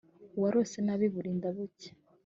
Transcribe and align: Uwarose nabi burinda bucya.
Uwarose 0.37 0.77
nabi 0.85 1.07
burinda 1.13 1.47
bucya. 1.55 1.91